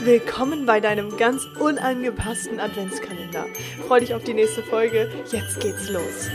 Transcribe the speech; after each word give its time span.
Willkommen 0.00 0.66
bei 0.66 0.80
deinem 0.80 1.16
ganz 1.16 1.46
unangepassten 1.58 2.60
Adventskalender. 2.60 3.46
Freu 3.86 4.00
dich 4.00 4.12
auf 4.12 4.22
die 4.22 4.34
nächste 4.34 4.62
Folge. 4.64 5.10
Jetzt 5.30 5.60
geht's 5.60 5.88
los. 5.88 6.28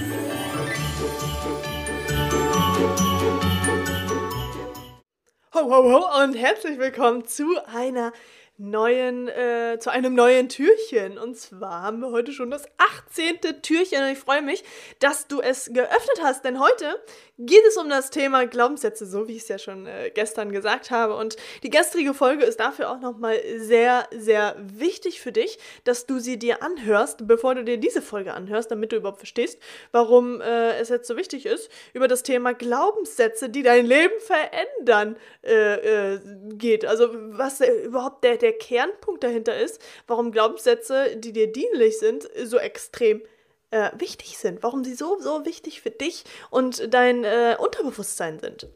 Ho, 5.54 5.70
ho, 5.70 5.83
ho 5.83 6.24
und 6.24 6.33
herzlich 6.33 6.79
willkommen 6.79 7.28
zu 7.28 7.63
einer 7.67 8.12
neuen, 8.58 9.28
äh, 9.28 9.78
zu 9.79 9.90
einem 9.90 10.13
neuen 10.13 10.49
Türchen. 10.49 11.17
Und 11.17 11.38
zwar 11.38 11.81
haben 11.81 11.99
wir 11.99 12.12
heute 12.12 12.31
schon 12.31 12.51
das 12.51 12.65
18. 12.78 13.62
Türchen 13.62 14.04
und 14.04 14.12
ich 14.12 14.19
freue 14.19 14.42
mich, 14.42 14.63
dass 14.99 15.28
du 15.28 15.42
es 15.42 15.72
geöffnet 15.74 16.22
hast, 16.22 16.45
denn 16.45 16.59
heute 16.59 17.02
geht 17.40 17.64
es 17.68 17.78
um 17.78 17.90
das 17.90 18.12
Thema 18.12 18.46
Glaubenssätze, 18.46 19.08
so 19.08 19.28
wie 19.28 19.36
ich 19.36 19.44
es 19.44 19.48
ja 19.48 19.58
schon 19.58 19.88
äh, 19.88 20.12
gestern 20.14 20.52
gesagt 20.52 20.91
habe. 20.91 21.16
Und 21.16 21.36
die 21.64 21.72
gestrige 21.72 22.14
Folge 22.14 22.44
ist 22.44 22.60
dafür 22.60 22.91
auch 22.91 23.00
nochmal 23.00 23.40
sehr, 23.58 24.08
sehr 24.16 24.55
wichtig 24.60 25.20
für 25.20 25.32
dich, 25.32 25.58
dass 25.84 26.05
du 26.05 26.20
sie 26.20 26.38
dir 26.38 26.62
anhörst, 26.62 27.27
bevor 27.27 27.55
du 27.55 27.64
dir 27.64 27.77
diese 27.77 28.04
Folge 28.04 28.36
anhörst, 28.36 28.70
damit 28.70 28.91
du 28.91 28.98
überhaupt 28.98 29.18
verstehst, 29.18 29.60
warum 29.91 30.41
äh, 30.41 30.77
es 30.77 30.90
jetzt 30.90 31.08
so 31.08 31.18
wichtig 31.18 31.48
ist, 31.48 31.70
über 31.94 32.08
das 32.08 32.22
Thema 32.22 32.54
Glaubenssätze, 32.54 33.50
die 33.50 33.63
dein 33.63 33.88
Leben 33.88 34.13
verändern, 34.20 35.18
äh, 35.44 36.13
äh 36.13 36.20
geht. 36.54 36.86
Also 36.86 37.10
was 37.13 37.62
überhaupt 37.62 38.24
der, 38.24 38.38
der 38.38 38.54
Kernpunkt 38.54 39.24
dahinter 39.24 39.60
ist, 39.60 39.82
warum 40.05 40.32
Glaubenssätze, 40.32 41.16
die 41.18 41.34
dir 41.34 41.52
dienlich 41.52 41.98
sind, 41.98 42.30
so 42.44 42.58
extrem 42.58 43.24
äh, 43.73 43.91
wichtig 43.98 44.38
sind, 44.38 44.62
warum 44.62 44.84
sie 44.84 44.94
so, 44.94 45.18
so 45.20 45.45
wichtig 45.45 45.82
für 45.82 45.90
dich 45.90 46.23
und 46.52 46.94
dein 46.94 47.23
äh, 47.23 47.58
Unterbewusstsein 47.59 48.40
sind. 48.40 48.68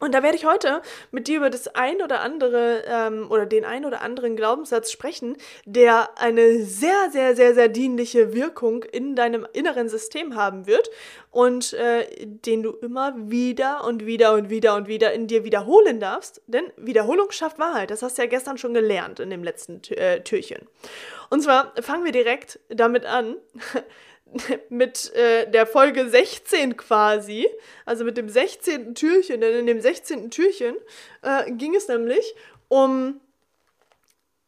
Und 0.00 0.14
da 0.14 0.22
werde 0.22 0.36
ich 0.36 0.46
heute 0.46 0.80
mit 1.10 1.28
dir 1.28 1.36
über 1.36 1.50
das 1.50 1.68
ein 1.68 2.00
oder 2.00 2.20
andere 2.20 2.84
ähm, 2.86 3.30
oder 3.30 3.44
den 3.44 3.66
ein 3.66 3.84
oder 3.84 4.00
anderen 4.00 4.34
Glaubenssatz 4.34 4.90
sprechen, 4.90 5.36
der 5.66 6.18
eine 6.18 6.64
sehr, 6.64 7.10
sehr, 7.12 7.36
sehr, 7.36 7.54
sehr 7.54 7.68
dienliche 7.68 8.32
Wirkung 8.32 8.82
in 8.82 9.14
deinem 9.14 9.46
inneren 9.52 9.90
System 9.90 10.36
haben 10.36 10.66
wird 10.66 10.90
und 11.30 11.74
äh, 11.74 12.06
den 12.16 12.62
du 12.62 12.70
immer 12.70 13.14
wieder 13.30 13.84
und 13.84 14.06
wieder 14.06 14.32
und 14.32 14.48
wieder 14.48 14.74
und 14.74 14.88
wieder 14.88 15.12
in 15.12 15.26
dir 15.26 15.44
wiederholen 15.44 16.00
darfst. 16.00 16.40
Denn 16.46 16.64
Wiederholung 16.78 17.30
schafft 17.30 17.58
Wahrheit. 17.58 17.90
Das 17.90 18.02
hast 18.02 18.16
du 18.16 18.22
ja 18.22 18.28
gestern 18.28 18.56
schon 18.56 18.72
gelernt 18.72 19.20
in 19.20 19.28
dem 19.28 19.44
letzten 19.44 19.82
äh, 19.90 20.22
Türchen. 20.22 20.66
Und 21.28 21.42
zwar 21.42 21.74
fangen 21.82 22.06
wir 22.06 22.12
direkt 22.12 22.58
damit 22.70 23.04
an. 23.04 23.36
mit 24.68 25.12
äh, 25.14 25.50
der 25.50 25.66
Folge 25.66 26.08
16 26.08 26.76
quasi, 26.76 27.48
also 27.84 28.04
mit 28.04 28.16
dem 28.16 28.28
16. 28.28 28.94
Türchen, 28.94 29.40
denn 29.40 29.60
in 29.60 29.66
dem 29.66 29.80
16. 29.80 30.30
Türchen 30.30 30.76
äh, 31.22 31.50
ging 31.52 31.74
es 31.74 31.88
nämlich 31.88 32.34
um 32.68 33.20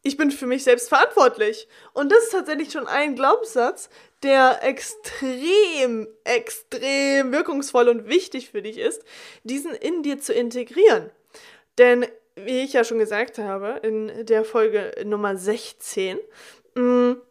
ich 0.04 0.16
bin 0.16 0.32
für 0.32 0.46
mich 0.46 0.64
selbst 0.64 0.88
verantwortlich. 0.88 1.68
Und 1.92 2.10
das 2.10 2.24
ist 2.24 2.32
tatsächlich 2.32 2.72
schon 2.72 2.88
ein 2.88 3.14
Glaubenssatz, 3.14 3.88
der 4.24 4.58
extrem, 4.62 6.08
extrem 6.24 7.30
wirkungsvoll 7.30 7.88
und 7.88 8.08
wichtig 8.08 8.50
für 8.50 8.62
dich 8.62 8.78
ist, 8.78 9.04
diesen 9.44 9.72
in 9.74 10.02
dir 10.02 10.18
zu 10.18 10.32
integrieren. 10.32 11.10
Denn, 11.78 12.04
wie 12.34 12.62
ich 12.62 12.72
ja 12.72 12.82
schon 12.82 12.98
gesagt 12.98 13.38
habe, 13.38 13.78
in 13.84 14.26
der 14.26 14.44
Folge 14.44 14.92
Nummer 15.04 15.36
16, 15.36 16.18
mh, 16.74 16.82
mm, 16.82 17.22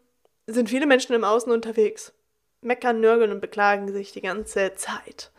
sind 0.46 0.70
viele 0.70 0.86
Menschen 0.86 1.14
im 1.14 1.24
Außen 1.24 1.52
unterwegs 1.52 2.14
meckern, 2.62 3.00
nörgeln 3.00 3.32
und 3.32 3.40
beklagen 3.40 3.92
sich 3.92 4.12
die 4.12 4.20
ganze 4.20 4.74
Zeit. 4.74 5.30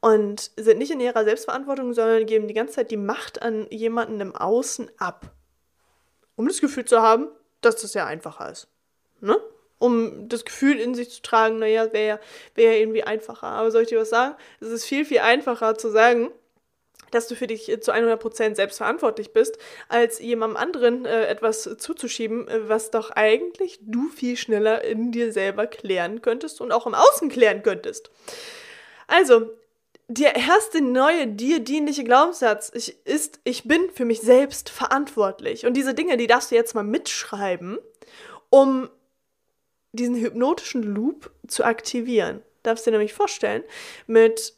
Und 0.00 0.50
sind 0.56 0.78
nicht 0.78 0.90
in 0.90 1.00
ihrer 1.00 1.24
Selbstverantwortung, 1.24 1.92
sondern 1.92 2.26
geben 2.26 2.48
die 2.48 2.54
ganze 2.54 2.74
Zeit 2.74 2.90
die 2.90 2.96
Macht 2.96 3.40
an 3.42 3.66
jemanden 3.70 4.20
im 4.20 4.34
Außen 4.34 4.90
ab. 4.98 5.30
Um 6.34 6.48
das 6.48 6.60
Gefühl 6.60 6.84
zu 6.84 7.00
haben, 7.00 7.28
dass 7.60 7.76
das 7.76 7.94
ja 7.94 8.06
einfacher 8.06 8.50
ist. 8.50 8.68
Ne? 9.20 9.36
Um 9.78 10.28
das 10.28 10.44
Gefühl 10.44 10.78
in 10.80 10.94
sich 10.94 11.10
zu 11.10 11.22
tragen, 11.22 11.58
naja, 11.58 11.92
wäre 11.92 12.20
wär 12.54 12.72
ja 12.72 12.78
irgendwie 12.78 13.04
einfacher. 13.04 13.48
Aber 13.48 13.70
soll 13.70 13.82
ich 13.82 13.88
dir 13.88 14.00
was 14.00 14.10
sagen? 14.10 14.34
Es 14.60 14.68
ist 14.68 14.84
viel, 14.84 15.04
viel 15.04 15.20
einfacher 15.20 15.76
zu 15.76 15.90
sagen, 15.90 16.30
dass 17.12 17.28
du 17.28 17.36
für 17.36 17.46
dich 17.46 17.64
zu 17.80 17.92
100% 17.92 18.56
selbst 18.56 18.78
verantwortlich 18.78 19.32
bist, 19.32 19.58
als 19.88 20.18
jemandem 20.18 20.56
anderen 20.56 21.04
äh, 21.04 21.26
etwas 21.26 21.62
zuzuschieben, 21.78 22.48
äh, 22.48 22.68
was 22.68 22.90
doch 22.90 23.10
eigentlich 23.10 23.78
du 23.82 24.08
viel 24.08 24.36
schneller 24.36 24.82
in 24.82 25.12
dir 25.12 25.32
selber 25.32 25.66
klären 25.66 26.22
könntest 26.22 26.60
und 26.60 26.72
auch 26.72 26.86
im 26.86 26.94
Außen 26.94 27.28
klären 27.28 27.62
könntest. 27.62 28.10
Also, 29.06 29.50
der 30.08 30.36
erste 30.36 30.82
neue 30.82 31.26
dir 31.26 31.60
dienliche 31.60 32.04
Glaubenssatz 32.04 32.68
ist, 32.68 33.40
ich 33.44 33.64
bin 33.64 33.90
für 33.94 34.04
mich 34.04 34.20
selbst 34.20 34.68
verantwortlich. 34.68 35.64
Und 35.64 35.74
diese 35.74 35.94
Dinge, 35.94 36.16
die 36.16 36.26
darfst 36.26 36.50
du 36.50 36.54
jetzt 36.54 36.74
mal 36.74 36.82
mitschreiben, 36.82 37.78
um 38.50 38.90
diesen 39.92 40.16
hypnotischen 40.16 40.82
Loop 40.82 41.30
zu 41.46 41.64
aktivieren. 41.64 42.42
Darfst 42.62 42.86
du 42.86 42.90
dir 42.90 42.98
nämlich 42.98 43.14
vorstellen, 43.14 43.62
mit 44.06 44.54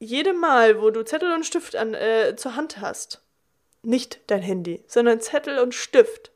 jedem 0.00 0.38
Mal, 0.38 0.80
wo 0.82 0.90
du 0.90 1.04
Zettel 1.04 1.32
und 1.32 1.46
Stift 1.46 1.76
an, 1.76 1.94
äh, 1.94 2.34
zur 2.36 2.56
Hand 2.56 2.80
hast, 2.80 3.22
nicht 3.82 4.20
dein 4.26 4.42
Handy, 4.42 4.82
sondern 4.88 5.20
Zettel 5.20 5.58
und 5.60 5.74
Stift, 5.74 6.32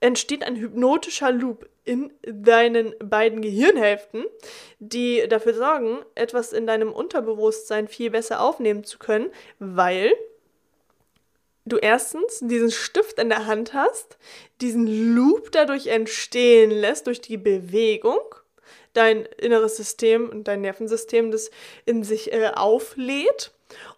entsteht 0.00 0.44
ein 0.44 0.56
hypnotischer 0.56 1.32
Loop 1.32 1.68
in 1.84 2.12
deinen 2.22 2.94
beiden 2.98 3.42
Gehirnhälften, 3.42 4.24
die 4.78 5.26
dafür 5.28 5.54
sorgen, 5.54 5.98
etwas 6.14 6.52
in 6.52 6.66
deinem 6.66 6.92
Unterbewusstsein 6.92 7.88
viel 7.88 8.10
besser 8.10 8.40
aufnehmen 8.40 8.84
zu 8.84 8.98
können, 8.98 9.30
weil 9.58 10.12
du 11.64 11.76
erstens 11.78 12.40
diesen 12.40 12.70
Stift 12.70 13.18
in 13.18 13.28
der 13.28 13.46
Hand 13.46 13.72
hast, 13.74 14.18
diesen 14.60 15.14
Loop 15.14 15.50
dadurch 15.52 15.88
entstehen 15.88 16.70
lässt 16.70 17.06
durch 17.06 17.20
die 17.20 17.38
Bewegung 17.38 18.20
dein 18.96 19.26
inneres 19.38 19.76
System 19.76 20.28
und 20.28 20.48
dein 20.48 20.60
Nervensystem 20.60 21.30
das 21.30 21.50
in 21.84 22.04
sich 22.04 22.32
äh, 22.32 22.50
auflädt 22.54 23.52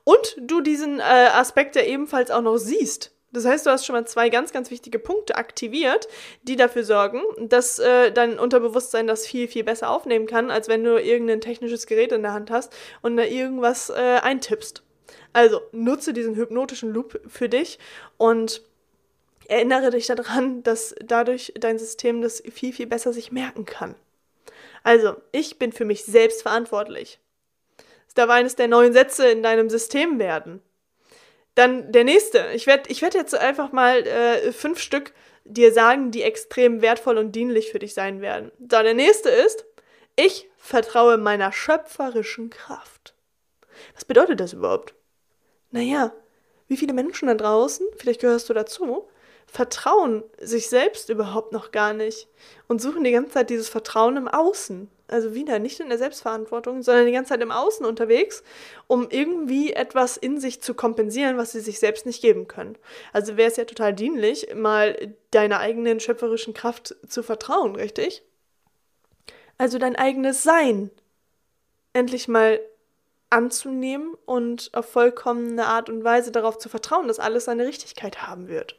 und 0.05 0.37
du 0.41 0.61
diesen 0.61 1.01
äh, 1.01 1.03
Aspekt 1.03 1.77
ja 1.77 1.83
ebenfalls 1.83 2.31
auch 2.31 2.43
noch 2.43 2.57
siehst. 2.57 3.13
Das 3.31 3.45
heißt, 3.45 3.67
du 3.67 3.71
hast 3.71 3.85
schon 3.85 3.95
mal 3.95 4.07
zwei 4.07 4.31
ganz, 4.31 4.53
ganz 4.53 4.71
wichtige 4.71 4.99
Punkte 4.99 5.37
aktiviert, 5.37 6.09
die 6.43 6.57
dafür 6.57 6.83
sorgen, 6.83 7.21
dass 7.39 7.79
äh, 7.79 8.11
dein 8.11 8.39
Unterbewusstsein 8.39 9.07
das 9.07 9.27
viel, 9.27 9.49
viel 9.49 9.65
besser 9.65 9.91
aufnehmen 9.91 10.27
kann, 10.27 10.51
als 10.51 10.69
wenn 10.69 10.83
du 10.83 10.99
irgendein 10.99 11.43
technisches 11.43 11.87
Gerät 11.87 12.13
in 12.13 12.23
der 12.23 12.33
Hand 12.33 12.51
hast 12.51 12.75
und 13.03 13.19
da 13.19 13.25
irgendwas 13.25 13.91
äh, 13.91 14.21
eintippst. 14.23 14.83
Also 15.35 15.61
nutze 15.73 16.15
diesen 16.15 16.37
hypnotischen 16.37 16.91
Loop 16.91 17.21
für 17.29 17.51
dich 17.51 17.79
und 18.17 18.63
erinnere 19.47 19.91
dich 19.91 20.07
daran, 20.07 20.63
dass 20.63 20.95
dadurch 21.05 21.53
dein 21.59 21.79
System 21.79 22.23
das 22.23 22.43
viel, 22.51 22.73
viel 22.73 22.87
besser 22.87 23.13
sich 23.13 23.31
merken 23.31 23.67
kann. 23.67 23.95
Also, 24.89 25.17
ich 25.33 25.59
bin 25.59 25.73
für 25.73 25.85
mich 25.85 26.07
selbst 26.07 26.41
verantwortlich. 26.41 27.21
Das 28.07 28.15
darf 28.15 28.31
eines 28.31 28.57
der 28.57 28.69
neuen 28.69 28.95
Sätze 28.95 29.29
in 29.29 29.43
deinem 29.43 29.69
System 29.69 30.19
werden. 30.19 30.63
Dann 31.55 31.93
der 31.93 32.05
nächste. 32.05 32.53
Ich 32.55 32.67
werde 32.67 32.89
ich 32.89 33.03
werd 33.03 33.13
jetzt 33.13 33.35
einfach 33.35 33.71
mal 33.71 34.07
äh, 34.07 34.51
fünf 34.51 34.81
Stück 34.81 35.13
dir 35.45 35.75
sagen, 35.75 36.11
die 36.11 36.23
extrem 36.23 36.81
wertvoll 36.81 37.19
und 37.19 37.33
dienlich 37.33 37.71
für 37.71 37.79
dich 37.79 37.93
sein 37.93 38.23
werden. 38.23 38.51
So, 38.61 38.83
der 38.83 38.95
nächste 38.95 39.29
ist, 39.29 39.67
ich 40.17 40.49
vertraue 40.57 41.19
meiner 41.19 41.53
schöpferischen 41.53 42.49
Kraft. 42.49 43.13
Was 43.93 44.07
bedeutet 44.07 44.41
das 44.41 44.55
überhaupt? 44.55 44.95
Naja, 45.71 46.15
wie 46.67 46.79
viele 46.79 46.95
Menschen 46.95 47.29
da 47.29 47.35
draußen, 47.35 47.87
vielleicht 47.99 48.23
gehörst 48.23 48.49
du 48.49 48.55
dazu, 48.55 49.07
vertrauen 49.51 50.23
sich 50.39 50.69
selbst 50.69 51.09
überhaupt 51.09 51.53
noch 51.53 51.73
gar 51.73 51.95
nicht 51.95 52.29
und 52.69 52.83
suchen 52.83 53.03
die 53.03 53.11
ganze 53.11 53.33
Zeit 53.33 53.51
dieses 53.51 53.69
Vertrauen 53.69 54.17
im 54.17 54.29
Außen. 54.29 54.91
Also 55.11 55.35
wieder 55.35 55.59
nicht 55.59 55.81
in 55.81 55.89
der 55.89 55.97
Selbstverantwortung, 55.97 56.83
sondern 56.83 57.07
die 57.07 57.13
ganze 57.13 57.31
Zeit 57.31 57.41
im 57.41 57.51
Außen 57.51 57.87
unterwegs, 57.87 58.43
um 58.89 59.09
irgendwie 59.09 59.73
etwas 59.73 60.19
in 60.19 60.39
sich 60.39 60.61
zu 60.61 60.75
kompensieren, 60.75 61.39
was 61.39 61.53
sie 61.53 61.61
sich 61.61 61.79
selbst 61.79 62.05
nicht 62.05 62.21
geben 62.21 62.47
können. 62.47 62.77
Also 63.15 63.39
wäre 63.39 63.51
es 63.51 63.57
ja 63.57 63.65
total 63.65 63.95
dienlich, 63.95 64.55
mal 64.55 65.15
deiner 65.31 65.61
eigenen 65.61 65.99
schöpferischen 65.99 66.53
Kraft 66.53 66.95
zu 67.09 67.23
vertrauen, 67.23 67.75
richtig? 67.75 68.23
Also 69.57 69.79
dein 69.79 69.97
eigenes 69.97 70.43
Sein 70.43 70.91
endlich 71.95 72.29
mal 72.29 72.61
anzunehmen 73.31 74.15
und 74.27 74.71
auf 74.75 74.91
vollkommene 74.91 75.67
Art 75.67 75.89
und 75.89 76.05
Weise 76.05 76.33
darauf 76.33 76.59
zu 76.59 76.69
vertrauen, 76.69 77.09
dass 77.09 77.19
alles 77.19 77.47
seine 77.47 77.67
Richtigkeit 77.67 78.23
haben 78.23 78.49
wird. 78.49 78.79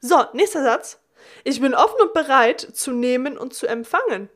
So, 0.00 0.24
nächster 0.32 0.62
Satz. 0.62 1.00
Ich 1.44 1.60
bin 1.60 1.74
offen 1.74 2.00
und 2.00 2.14
bereit 2.14 2.60
zu 2.60 2.92
nehmen 2.92 3.38
und 3.38 3.54
zu 3.54 3.66
empfangen. 3.66 4.28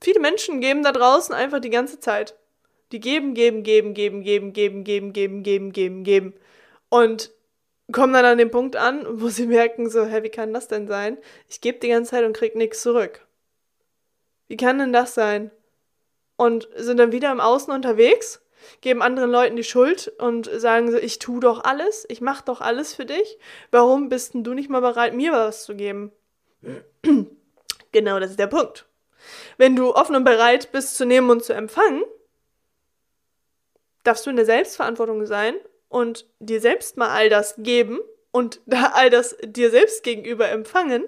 Viele 0.00 0.20
Menschen 0.20 0.60
geben 0.60 0.82
da 0.82 0.92
draußen 0.92 1.34
einfach 1.34 1.60
die 1.60 1.70
ganze 1.70 2.00
Zeit. 2.00 2.36
Die 2.92 3.00
geben, 3.00 3.34
geben, 3.34 3.62
geben, 3.62 3.94
geben, 3.94 4.22
geben, 4.22 4.52
geben, 4.52 4.84
geben, 4.84 5.12
geben, 5.12 5.42
geben, 5.42 5.72
geben, 5.72 6.04
geben. 6.04 6.34
Und 6.88 7.30
kommen 7.92 8.12
dann 8.12 8.24
an 8.24 8.38
den 8.38 8.50
Punkt 8.50 8.76
an, 8.76 9.04
wo 9.20 9.28
sie 9.28 9.46
merken, 9.46 9.90
so, 9.90 10.04
hä, 10.04 10.22
wie 10.22 10.30
kann 10.30 10.52
das 10.52 10.68
denn 10.68 10.86
sein? 10.86 11.18
Ich 11.48 11.60
gebe 11.60 11.78
die 11.78 11.88
ganze 11.88 12.12
Zeit 12.12 12.24
und 12.24 12.36
krieg 12.36 12.54
nichts 12.56 12.82
zurück. 12.82 13.26
Wie 14.48 14.56
kann 14.56 14.78
denn 14.78 14.92
das 14.92 15.14
sein? 15.14 15.50
und 16.36 16.68
sind 16.76 16.98
dann 16.98 17.12
wieder 17.12 17.32
im 17.32 17.40
Außen 17.40 17.72
unterwegs, 17.72 18.42
geben 18.80 19.02
anderen 19.02 19.30
Leuten 19.30 19.56
die 19.56 19.64
Schuld 19.64 20.12
und 20.18 20.50
sagen 20.60 20.90
so, 20.90 20.98
ich 20.98 21.18
tu 21.18 21.40
doch 21.40 21.64
alles, 21.64 22.06
ich 22.08 22.20
mach 22.20 22.42
doch 22.42 22.60
alles 22.60 22.94
für 22.94 23.04
dich. 23.04 23.38
Warum 23.70 24.08
bist 24.08 24.34
denn 24.34 24.44
du 24.44 24.54
nicht 24.54 24.70
mal 24.70 24.80
bereit, 24.80 25.14
mir 25.14 25.32
was 25.32 25.64
zu 25.64 25.74
geben? 25.74 26.12
genau, 27.92 28.20
das 28.20 28.30
ist 28.30 28.38
der 28.38 28.46
Punkt. 28.46 28.86
Wenn 29.56 29.76
du 29.76 29.94
offen 29.94 30.16
und 30.16 30.24
bereit 30.24 30.72
bist 30.72 30.96
zu 30.96 31.04
nehmen 31.04 31.30
und 31.30 31.44
zu 31.44 31.52
empfangen, 31.52 32.04
darfst 34.04 34.26
du 34.26 34.30
in 34.30 34.36
der 34.36 34.44
Selbstverantwortung 34.44 35.26
sein 35.26 35.54
und 35.88 36.26
dir 36.38 36.60
selbst 36.60 36.96
mal 36.96 37.10
all 37.10 37.28
das 37.28 37.54
geben 37.58 38.00
und 38.30 38.60
all 38.70 39.10
das 39.10 39.36
dir 39.42 39.70
selbst 39.70 40.02
gegenüber 40.02 40.48
empfangen 40.48 41.04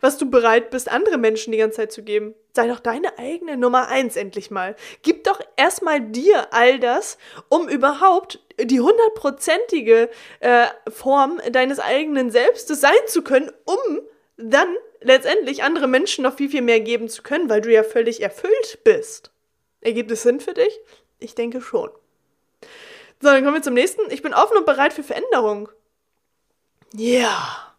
was 0.00 0.18
du 0.18 0.30
bereit 0.30 0.70
bist, 0.70 0.90
andere 0.90 1.18
Menschen 1.18 1.52
die 1.52 1.58
ganze 1.58 1.78
Zeit 1.78 1.92
zu 1.92 2.02
geben. 2.02 2.34
Sei 2.54 2.66
doch 2.66 2.80
deine 2.80 3.18
eigene 3.18 3.56
Nummer 3.56 3.88
eins 3.88 4.16
endlich 4.16 4.50
mal. 4.50 4.76
Gib 5.02 5.24
doch 5.24 5.40
erstmal 5.56 6.00
dir 6.00 6.52
all 6.52 6.80
das, 6.80 7.18
um 7.48 7.68
überhaupt 7.68 8.40
die 8.60 8.80
hundertprozentige 8.80 10.10
äh, 10.40 10.66
Form 10.88 11.40
deines 11.50 11.78
eigenen 11.78 12.30
Selbstes 12.30 12.80
sein 12.80 12.92
zu 13.06 13.22
können, 13.22 13.50
um 13.64 14.00
dann 14.36 14.74
letztendlich 15.00 15.62
andere 15.62 15.86
Menschen 15.86 16.24
noch 16.24 16.36
viel, 16.36 16.50
viel 16.50 16.62
mehr 16.62 16.80
geben 16.80 17.08
zu 17.08 17.22
können, 17.22 17.48
weil 17.48 17.60
du 17.60 17.72
ja 17.72 17.82
völlig 17.82 18.22
erfüllt 18.22 18.80
bist. 18.84 19.30
Ergibt 19.80 20.10
es 20.10 20.22
Sinn 20.22 20.40
für 20.40 20.54
dich? 20.54 20.78
Ich 21.18 21.34
denke 21.34 21.60
schon. 21.60 21.90
So, 23.22 23.28
dann 23.28 23.44
kommen 23.44 23.56
wir 23.56 23.62
zum 23.62 23.74
nächsten. 23.74 24.10
Ich 24.10 24.22
bin 24.22 24.34
offen 24.34 24.56
und 24.56 24.66
bereit 24.66 24.92
für 24.92 25.02
Veränderung. 25.02 25.68
Ja. 26.94 27.69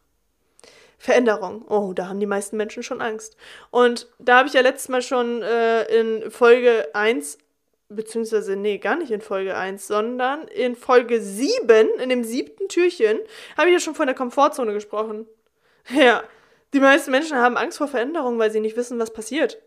Veränderung. 1.02 1.66
Oh, 1.68 1.94
da 1.94 2.08
haben 2.08 2.20
die 2.20 2.28
meisten 2.28 2.58
Menschen 2.58 2.84
schon 2.84 3.02
Angst. 3.02 3.36
Und 3.72 4.08
da 4.20 4.38
habe 4.38 4.48
ich 4.48 4.54
ja 4.54 4.62
letztes 4.62 4.88
Mal 4.88 5.02
schon 5.02 5.42
äh, 5.42 5.84
in 5.86 6.30
Folge 6.30 6.94
1, 6.94 7.40
beziehungsweise, 7.90 8.56
nee, 8.56 8.78
gar 8.78 8.98
nicht 8.98 9.10
in 9.10 9.20
Folge 9.20 9.58
1, 9.58 9.88
sondern 9.88 10.48
in 10.48 10.76
Folge 10.76 11.20
7, 11.20 11.90
in 12.00 12.10
dem 12.10 12.24
siebten 12.24 12.68
Türchen, 12.68 13.18
habe 13.58 13.70
ich 13.70 13.74
ja 13.74 13.80
schon 13.80 13.96
von 13.96 14.06
der 14.06 14.16
Komfortzone 14.16 14.74
gesprochen. 14.74 15.26
Ja, 15.90 16.24
die 16.76 16.80
meisten 16.80 17.10
Menschen 17.10 17.38
haben 17.38 17.58
Angst 17.58 17.80
vor 17.80 17.88
Veränderung, 17.88 18.38
weil 18.38 18.52
sie 18.52 18.60
nicht 18.60 18.78
wissen, 18.78 19.00
was 19.00 19.12
passiert. 19.12 19.60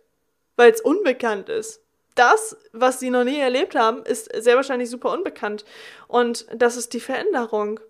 Weil 0.54 0.70
es 0.70 0.80
unbekannt 0.80 1.48
ist. 1.48 1.82
Das, 2.14 2.56
was 2.70 3.00
sie 3.00 3.10
noch 3.10 3.24
nie 3.24 3.40
erlebt 3.40 3.74
haben, 3.74 4.04
ist 4.04 4.30
sehr 4.32 4.54
wahrscheinlich 4.54 4.88
super 4.88 5.10
unbekannt. 5.10 5.64
Und 6.06 6.46
das 6.54 6.76
ist 6.76 6.92
die 6.92 7.00
Veränderung. 7.00 7.80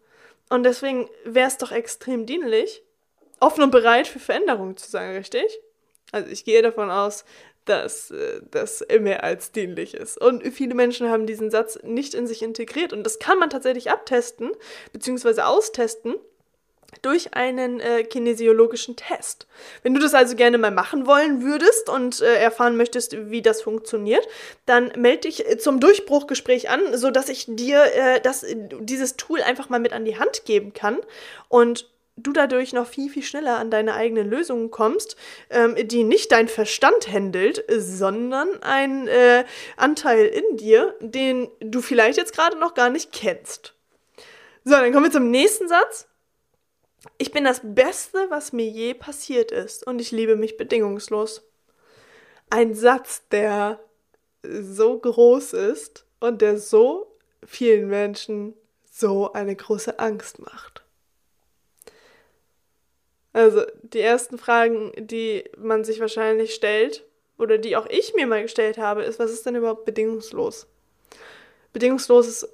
Und 0.49 0.63
deswegen 0.63 1.11
wäre 1.27 1.49
es 1.49 1.59
doch 1.59 1.73
extrem 1.73 2.25
dienlich, 2.25 2.83
offen 3.45 3.63
und 3.63 3.71
bereit 3.71 4.07
für 4.07 4.19
Veränderungen 4.19 4.77
zu 4.77 4.91
sein, 4.91 5.15
richtig? 5.15 5.47
Also 6.13 6.31
ich 6.31 6.45
gehe 6.45 6.63
davon 6.63 6.91
aus, 6.91 7.25
dass 7.65 8.11
äh, 8.11 8.41
das 8.51 8.85
mehr 9.01 9.25
als 9.25 9.53
dienlich 9.53 9.95
ist. 9.95 10.19
Und 10.19 10.47
viele 10.53 10.75
Menschen 10.75 11.11
haben 11.11 11.27
diesen 11.27 11.51
Satz 11.51 11.79
nicht 11.83 12.15
in 12.15 12.27
sich 12.27 12.43
integriert. 12.43 12.93
Und 12.93 13.05
das 13.05 13.19
kann 13.19 13.39
man 13.39 13.51
tatsächlich 13.51 13.91
abtesten, 13.91 14.53
beziehungsweise 14.93 15.47
austesten 15.47 16.15
durch 17.03 17.35
einen 17.35 17.81
äh, 17.81 18.05
kinesiologischen 18.05 18.97
Test. 18.97 19.47
Wenn 19.83 19.95
du 19.95 20.01
das 20.01 20.15
also 20.15 20.37
gerne 20.37 20.59
mal 20.59 20.71
machen 20.71 21.07
wollen 21.07 21.43
würdest 21.43 21.89
und 21.89 22.21
äh, 22.21 22.37
erfahren 22.37 22.77
möchtest, 22.77 23.31
wie 23.31 23.43
das 23.43 23.63
funktioniert, 23.63 24.27
dann 24.67 24.93
melde 24.97 25.23
dich 25.23 25.49
äh, 25.49 25.59
zum 25.59 25.81
Durchbruchgespräch 25.81 26.71
an, 26.71 26.97
sodass 26.97 27.29
ich 27.29 27.47
dir 27.49 27.85
äh, 27.95 28.21
das, 28.21 28.47
dieses 28.47 29.17
Tool 29.17 29.43
einfach 29.43 29.69
mal 29.69 29.81
mit 29.81 29.93
an 29.93 30.05
die 30.05 30.19
Hand 30.19 30.45
geben 30.45 30.73
kann 30.73 30.99
und 31.49 31.91
du 32.17 32.33
dadurch 32.33 32.73
noch 32.73 32.87
viel, 32.87 33.11
viel 33.11 33.23
schneller 33.23 33.59
an 33.59 33.71
deine 33.71 33.95
eigenen 33.95 34.29
Lösungen 34.29 34.71
kommst, 34.71 35.17
ähm, 35.51 35.77
die 35.89 36.05
nicht 36.05 36.33
dein 36.33 36.49
Verstand 36.49 37.11
händelt, 37.11 37.65
sondern 37.69 38.63
ein 38.63 39.09
äh, 39.09 39.45
Anteil 39.77 40.27
in 40.27 40.57
dir, 40.57 40.95
den 41.01 41.49
du 41.61 41.81
vielleicht 41.81 42.19
jetzt 42.19 42.35
gerade 42.35 42.59
noch 42.59 42.75
gar 42.75 42.91
nicht 42.91 43.13
kennst. 43.13 43.75
So, 44.65 44.73
dann 44.73 44.93
kommen 44.93 45.07
wir 45.07 45.13
zum 45.13 45.31
nächsten 45.31 45.69
Satz. 45.69 46.07
Ich 47.19 47.33
bin 47.33 47.45
das 47.45 47.61
Beste, 47.63 48.27
was 48.31 48.53
mir 48.53 48.67
je 48.67 48.95
passiert 48.95 49.51
ist 49.51 49.87
und 49.87 50.01
ich 50.01 50.11
liebe 50.11 50.37
mich 50.37 50.57
bedingungslos. 50.57 51.43
Ein 52.49 52.75
Satz, 52.75 53.23
der 53.31 53.81
so 54.43 54.99
groß 54.99 55.53
ist 55.55 56.07
und 56.21 56.41
der 56.41 56.59
so 56.59 57.19
vielen 57.45 57.89
Menschen 57.89 58.55
so 58.91 59.33
eine 59.33 59.55
große 59.55 59.99
Angst 59.99 60.39
macht. 60.39 60.84
Also 63.35 63.65
die 63.83 64.01
ersten 64.01 64.39
Fragen, 64.39 64.93
die 64.97 65.45
man 65.59 65.85
sich 65.85 66.01
wahrscheinlich 66.01 66.55
stellt, 66.55 67.05
oder 67.37 67.59
die 67.59 67.77
auch 67.77 67.87
ich 67.87 68.15
mir 68.15 68.29
mal 68.29 68.43
gestellt 68.43 68.79
habe, 68.79 69.03
ist, 69.03 69.19
was 69.19 69.33
ist 69.33 69.45
denn 69.45 69.57
überhaupt 69.57 69.85
bedingungslos? 69.85 70.69
Bedingungslos 71.73 72.29
ist 72.29 72.49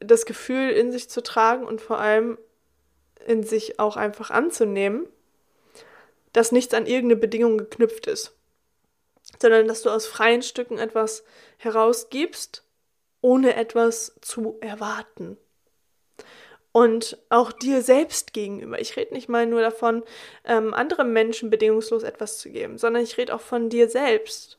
das 0.00 0.24
Gefühl 0.24 0.70
in 0.70 0.90
sich 0.90 1.10
zu 1.10 1.22
tragen 1.22 1.66
und 1.66 1.82
vor 1.82 1.98
allem 1.98 2.38
in 3.26 3.44
sich 3.44 3.78
auch 3.78 3.98
einfach 3.98 4.30
anzunehmen, 4.30 5.06
dass 6.32 6.50
nichts 6.50 6.72
an 6.72 6.86
irgendeine 6.86 7.20
Bedingung 7.20 7.58
geknüpft 7.58 8.06
ist, 8.06 8.34
sondern 9.38 9.68
dass 9.68 9.82
du 9.82 9.90
aus 9.90 10.06
freien 10.06 10.42
Stücken 10.42 10.78
etwas 10.78 11.24
herausgibst, 11.58 12.64
ohne 13.20 13.54
etwas 13.54 14.16
zu 14.22 14.56
erwarten 14.62 15.36
und 16.72 17.18
auch 17.28 17.52
dir 17.52 17.82
selbst 17.82 18.32
gegenüber. 18.32 18.80
Ich 18.80 18.96
rede 18.96 19.12
nicht 19.12 19.28
mal 19.28 19.46
nur 19.46 19.60
davon, 19.60 20.02
ähm, 20.44 20.72
anderen 20.72 21.12
Menschen 21.12 21.50
bedingungslos 21.50 22.02
etwas 22.02 22.38
zu 22.38 22.50
geben, 22.50 22.78
sondern 22.78 23.02
ich 23.02 23.18
rede 23.18 23.34
auch 23.34 23.40
von 23.40 23.68
dir 23.68 23.88
selbst. 23.88 24.58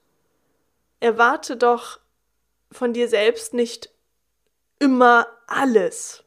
Erwarte 1.00 1.58
doch 1.58 2.00
von 2.72 2.94
dir 2.94 3.08
selbst 3.08 3.54
nicht 3.54 3.90
immer 4.80 5.28
alles, 5.48 6.24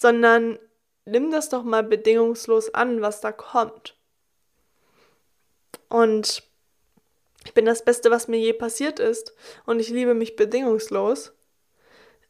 sondern 0.00 0.58
nimm 1.04 1.30
das 1.30 1.48
doch 1.48 1.62
mal 1.62 1.82
bedingungslos 1.82 2.74
an, 2.74 3.00
was 3.00 3.20
da 3.20 3.32
kommt. 3.32 3.96
Und 5.88 6.42
ich 7.44 7.54
bin 7.54 7.64
das 7.64 7.84
Beste, 7.84 8.10
was 8.10 8.28
mir 8.28 8.38
je 8.38 8.52
passiert 8.52 8.98
ist 8.98 9.34
und 9.64 9.80
ich 9.80 9.88
liebe 9.88 10.14
mich 10.14 10.36
bedingungslos. 10.36 11.32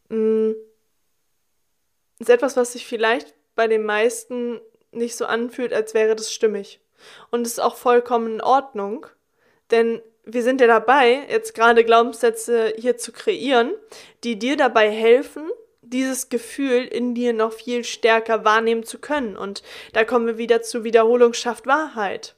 Mm 0.08 0.52
ist 2.20 2.30
etwas, 2.30 2.56
was 2.56 2.72
sich 2.72 2.86
vielleicht 2.86 3.34
bei 3.56 3.66
den 3.66 3.84
meisten 3.84 4.60
nicht 4.92 5.16
so 5.16 5.26
anfühlt, 5.26 5.72
als 5.72 5.94
wäre 5.94 6.14
das 6.14 6.32
stimmig. 6.32 6.80
Und 7.30 7.46
es 7.46 7.54
ist 7.54 7.60
auch 7.60 7.76
vollkommen 7.76 8.34
in 8.34 8.40
Ordnung, 8.40 9.06
denn 9.70 10.02
wir 10.24 10.42
sind 10.42 10.60
ja 10.60 10.66
dabei, 10.66 11.26
jetzt 11.28 11.54
gerade 11.54 11.84
Glaubenssätze 11.84 12.74
hier 12.76 12.96
zu 12.96 13.10
kreieren, 13.10 13.72
die 14.22 14.38
dir 14.38 14.56
dabei 14.56 14.90
helfen, 14.90 15.48
dieses 15.80 16.28
Gefühl 16.28 16.84
in 16.84 17.14
dir 17.14 17.32
noch 17.32 17.52
viel 17.52 17.84
stärker 17.84 18.44
wahrnehmen 18.44 18.84
zu 18.84 18.98
können. 18.98 19.36
Und 19.36 19.62
da 19.92 20.04
kommen 20.04 20.26
wir 20.26 20.38
wieder 20.38 20.62
zu 20.62 20.84
Wiederholung 20.84 21.32
schafft 21.32 21.66
Wahrheit. 21.66 22.36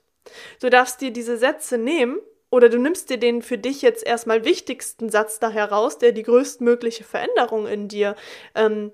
Du 0.61 0.71
darfst 0.71 1.00
dir 1.00 1.11
diese 1.11 1.37
Sätze 1.37 1.76
nehmen 1.76 2.21
oder 2.50 2.68
du 2.68 2.78
nimmst 2.78 3.11
dir 3.11 3.18
den 3.18 3.42
für 3.42 3.59
dich 3.59 3.83
jetzt 3.83 4.07
erstmal 4.07 4.45
wichtigsten 4.45 5.11
Satz 5.11 5.38
da 5.38 5.50
heraus, 5.50 5.99
der 5.99 6.12
die 6.12 6.23
größtmögliche 6.23 7.04
Veränderung 7.04 7.66
in 7.66 7.88
dir 7.88 8.14
ähm, 8.54 8.92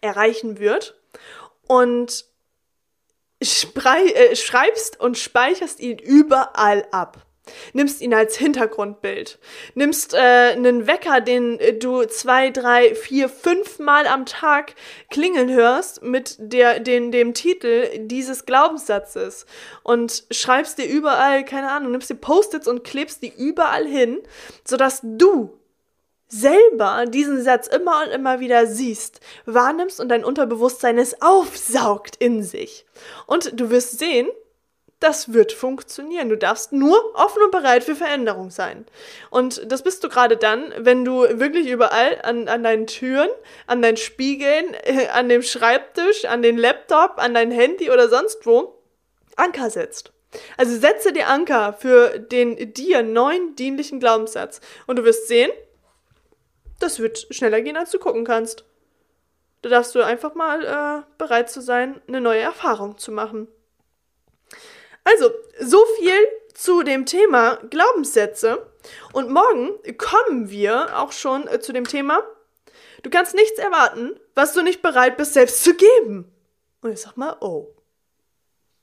erreichen 0.00 0.58
wird. 0.58 1.00
Und 1.66 2.24
äh, 3.40 4.36
schreibst 4.36 5.00
und 5.00 5.16
speicherst 5.16 5.80
ihn 5.80 5.98
überall 5.98 6.86
ab. 6.90 7.26
Nimmst 7.72 8.00
ihn 8.00 8.14
als 8.14 8.36
Hintergrundbild. 8.36 9.38
Nimmst 9.74 10.14
äh, 10.14 10.18
einen 10.18 10.86
Wecker, 10.86 11.20
den 11.20 11.58
äh, 11.58 11.74
du 11.74 12.04
zwei, 12.04 12.50
drei, 12.50 12.94
vier, 12.94 13.28
fünf 13.28 13.78
Mal 13.78 14.06
am 14.06 14.26
Tag 14.26 14.74
klingeln 15.10 15.50
hörst 15.50 16.02
mit 16.02 16.36
der, 16.38 16.80
den, 16.80 17.12
dem 17.12 17.34
Titel 17.34 17.88
dieses 17.98 18.46
Glaubenssatzes 18.46 19.46
und 19.82 20.24
schreibst 20.30 20.78
dir 20.78 20.86
überall, 20.86 21.44
keine 21.44 21.70
Ahnung, 21.70 21.92
nimmst 21.92 22.10
dir 22.10 22.16
Post-its 22.16 22.68
und 22.68 22.84
klebst 22.84 23.22
die 23.22 23.32
überall 23.36 23.86
hin, 23.86 24.20
sodass 24.64 25.00
du 25.02 25.59
selber 26.30 27.04
diesen 27.06 27.42
Satz 27.42 27.66
immer 27.66 28.04
und 28.04 28.10
immer 28.10 28.40
wieder 28.40 28.66
siehst, 28.66 29.20
wahrnimmst 29.44 30.00
und 30.00 30.08
dein 30.08 30.24
Unterbewusstsein 30.24 30.96
es 30.96 31.20
aufsaugt 31.20 32.16
in 32.16 32.42
sich. 32.42 32.86
Und 33.26 33.60
du 33.60 33.70
wirst 33.70 33.98
sehen, 33.98 34.28
das 35.00 35.32
wird 35.32 35.52
funktionieren. 35.52 36.28
Du 36.28 36.36
darfst 36.36 36.72
nur 36.72 37.14
offen 37.14 37.42
und 37.42 37.50
bereit 37.50 37.82
für 37.82 37.96
Veränderung 37.96 38.50
sein. 38.50 38.86
Und 39.30 39.70
das 39.72 39.82
bist 39.82 40.04
du 40.04 40.08
gerade 40.08 40.36
dann, 40.36 40.72
wenn 40.76 41.04
du 41.04 41.22
wirklich 41.40 41.68
überall 41.68 42.20
an, 42.22 42.48
an 42.48 42.62
deinen 42.62 42.86
Türen, 42.86 43.30
an 43.66 43.82
deinen 43.82 43.96
Spiegeln, 43.96 44.76
an 45.12 45.28
dem 45.28 45.42
Schreibtisch, 45.42 46.26
an 46.26 46.42
den 46.42 46.58
Laptop, 46.58 47.14
an 47.16 47.34
dein 47.34 47.50
Handy 47.50 47.90
oder 47.90 48.08
sonst 48.08 48.46
wo 48.46 48.78
Anker 49.36 49.70
setzt. 49.70 50.12
Also 50.56 50.78
setze 50.78 51.12
dir 51.12 51.28
Anker 51.28 51.72
für 51.72 52.18
den 52.18 52.74
dir 52.74 53.02
neuen 53.02 53.56
dienlichen 53.56 53.98
Glaubenssatz. 53.98 54.60
Und 54.86 54.96
du 54.96 55.04
wirst 55.04 55.26
sehen, 55.26 55.50
das 56.80 56.98
wird 56.98 57.26
schneller 57.30 57.60
gehen, 57.60 57.76
als 57.76 57.90
du 57.90 57.98
gucken 57.98 58.24
kannst. 58.24 58.64
Da 59.62 59.68
darfst 59.68 59.94
du 59.94 60.02
einfach 60.02 60.34
mal 60.34 60.64
äh, 60.64 61.02
bereit 61.18 61.50
zu 61.50 61.60
sein, 61.60 62.00
eine 62.08 62.20
neue 62.20 62.40
Erfahrung 62.40 62.98
zu 62.98 63.12
machen. 63.12 63.46
Also, 65.04 65.30
so 65.60 65.84
viel 65.98 66.16
zu 66.54 66.82
dem 66.82 67.06
Thema 67.06 67.56
Glaubenssätze. 67.70 68.66
Und 69.12 69.30
morgen 69.30 69.70
kommen 69.98 70.50
wir 70.50 70.98
auch 70.98 71.12
schon 71.12 71.46
äh, 71.46 71.60
zu 71.60 71.72
dem 71.72 71.86
Thema, 71.86 72.22
du 73.02 73.10
kannst 73.10 73.34
nichts 73.34 73.58
erwarten, 73.58 74.18
was 74.34 74.54
du 74.54 74.62
nicht 74.62 74.82
bereit 74.82 75.16
bist, 75.16 75.34
selbst 75.34 75.62
zu 75.62 75.74
geben. 75.74 76.32
Und 76.80 76.92
ich 76.92 77.00
sag 77.00 77.16
mal, 77.16 77.36
oh. 77.40 77.74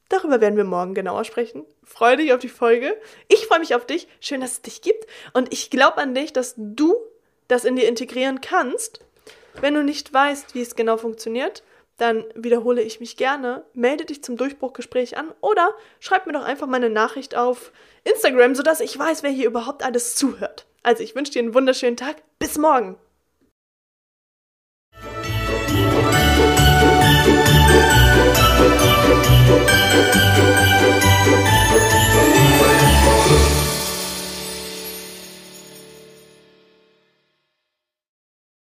Darüber 0.09 0.39
werden 0.39 0.55
wir 0.55 0.63
morgen 0.63 0.93
genauer 0.93 1.25
sprechen. 1.25 1.65
Freue 1.83 2.17
dich 2.17 2.31
auf 2.31 2.39
die 2.39 2.47
Folge. 2.47 2.95
Ich 3.27 3.45
freue 3.47 3.59
mich 3.59 3.75
auf 3.75 3.85
dich. 3.85 4.07
Schön, 4.21 4.39
dass 4.39 4.53
es 4.53 4.61
dich 4.61 4.81
gibt. 4.81 5.05
Und 5.33 5.51
ich 5.51 5.69
glaube 5.69 5.97
an 5.97 6.15
dich, 6.15 6.31
dass 6.31 6.53
du 6.55 6.95
das 7.47 7.65
in 7.65 7.75
dir 7.75 7.87
integrieren 7.87 8.41
kannst. 8.41 9.01
Wenn 9.59 9.73
du 9.73 9.83
nicht 9.83 10.13
weißt, 10.13 10.55
wie 10.55 10.61
es 10.61 10.75
genau 10.75 10.97
funktioniert, 10.97 11.63
dann 11.97 12.25
wiederhole 12.35 12.81
ich 12.81 12.99
mich 12.99 13.17
gerne. 13.17 13.65
Melde 13.73 14.05
dich 14.05 14.23
zum 14.23 14.37
Durchbruchgespräch 14.37 15.17
an 15.17 15.33
oder 15.41 15.73
schreib 15.99 16.27
mir 16.27 16.33
doch 16.33 16.43
einfach 16.43 16.67
meine 16.67 16.89
Nachricht 16.89 17.35
auf 17.35 17.71
Instagram, 18.03 18.53
sodass 18.55 18.81
ich 18.81 18.97
weiß, 18.97 19.23
wer 19.23 19.31
hier 19.31 19.47
überhaupt 19.47 19.83
alles 19.83 20.15
zuhört. 20.15 20.67
Also 20.83 21.03
ich 21.03 21.15
wünsche 21.15 21.31
dir 21.31 21.39
einen 21.39 21.53
wunderschönen 21.53 21.97
Tag. 21.97 22.17
Bis 22.39 22.57
morgen. 22.57 22.97